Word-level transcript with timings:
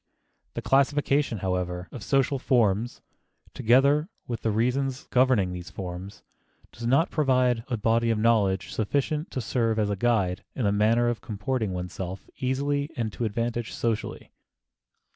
The 0.55 0.63
classification, 0.63 1.37
however, 1.45 1.87
of 1.91 2.01
social 2.01 2.39
forms, 2.39 3.01
together 3.53 4.09
with 4.25 4.41
the 4.41 4.49
reasons 4.49 5.03
governing 5.11 5.51
these 5.53 5.69
forms, 5.69 6.23
does 6.71 6.87
not 6.87 7.11
provide 7.11 7.63
a 7.67 7.77
body 7.77 8.09
of 8.09 8.17
knowledge 8.17 8.71
sufficient 8.71 9.29
to 9.29 9.41
serve 9.41 9.77
as 9.77 9.93
guide 9.99 10.43
in 10.55 10.63
the 10.63 10.71
matter 10.71 11.07
of 11.07 11.21
comporting 11.21 11.71
one's 11.71 11.93
self 11.93 12.27
easily 12.39 12.89
and 12.97 13.13
to 13.13 13.25
advantage 13.25 13.73
socially. 13.73 14.31